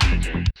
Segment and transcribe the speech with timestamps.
[0.00, 0.51] James.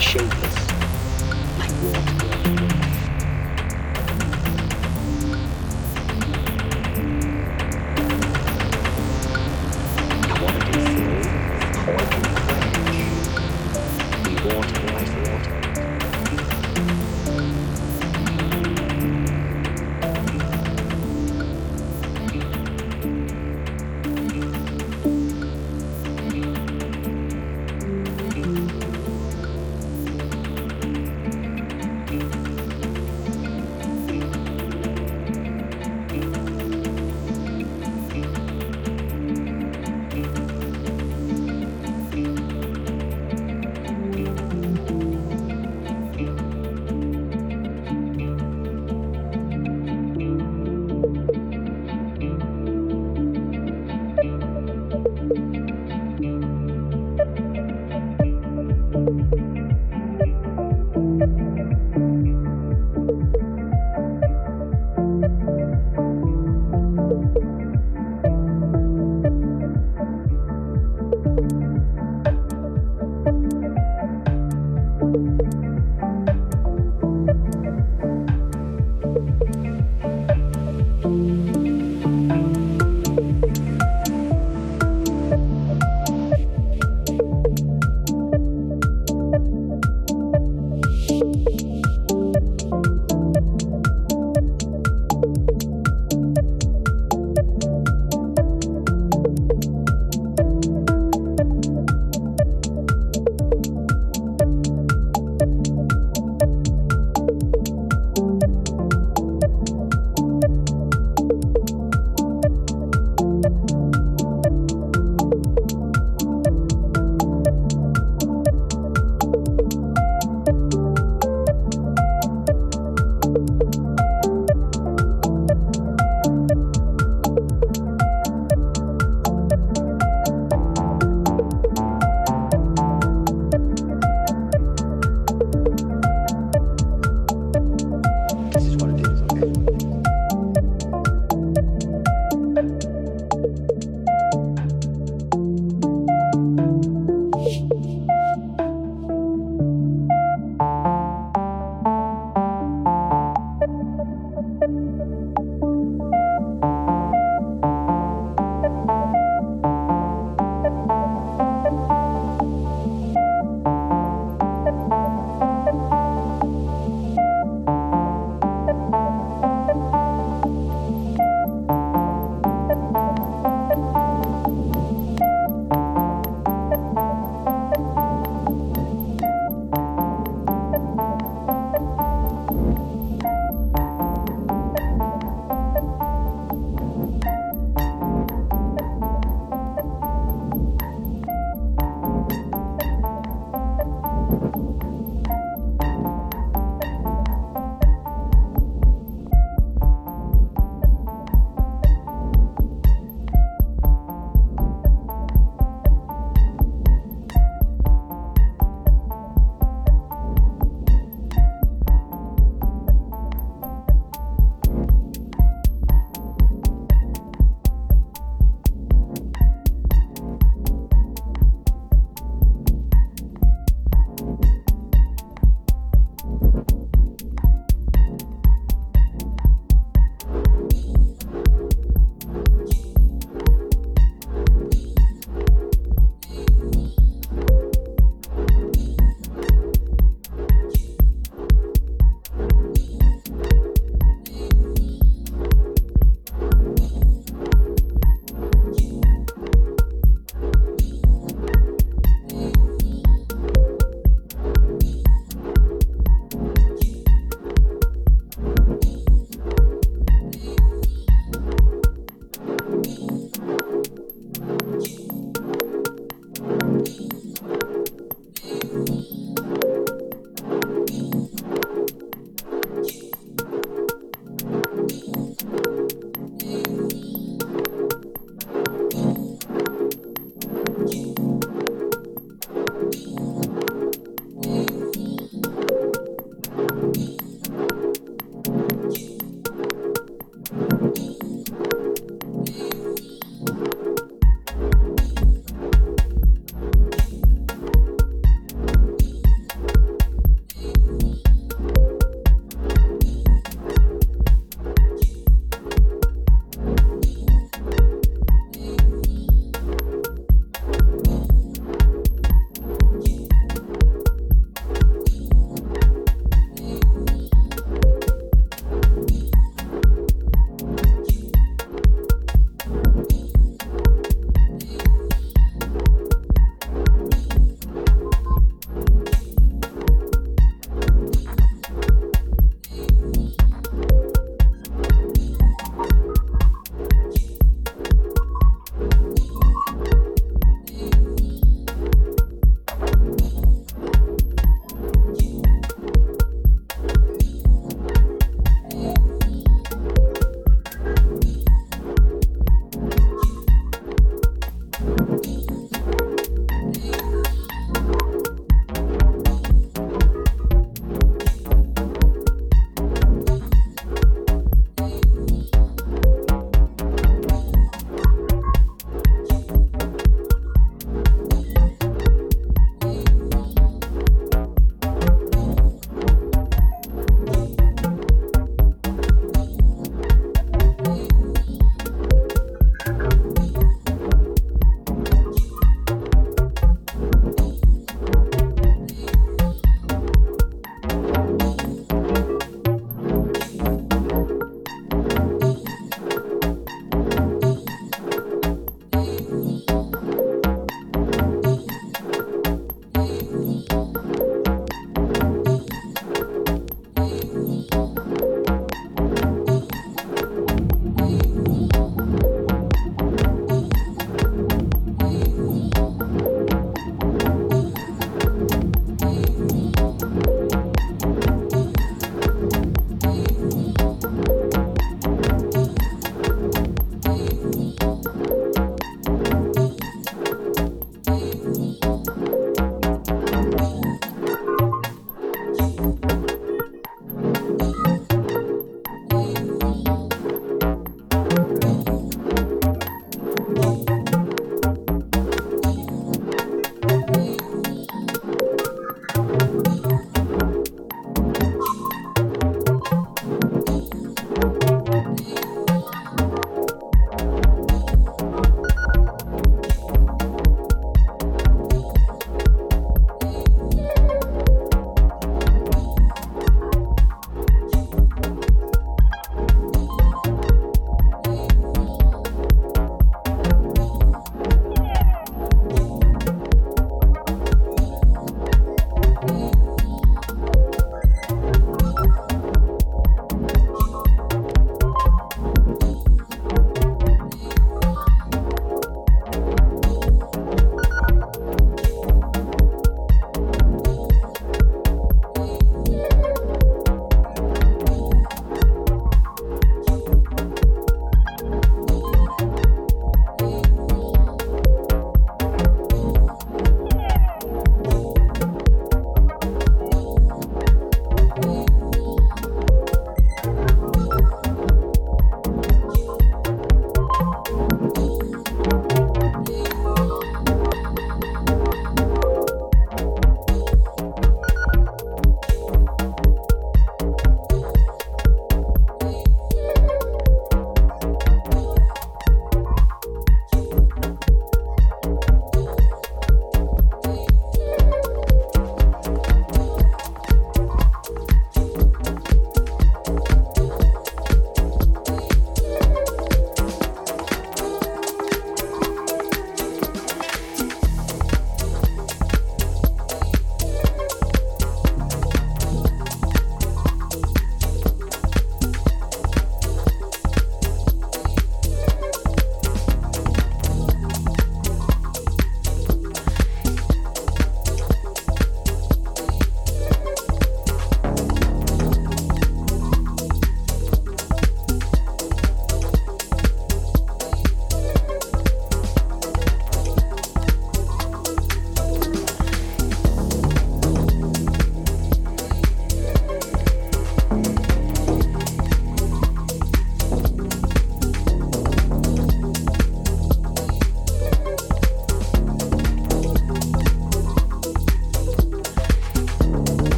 [0.00, 0.47] shape.